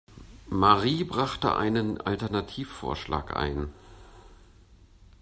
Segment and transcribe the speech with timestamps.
[0.49, 3.71] Marie brachte einen Alternativvorschlag ein.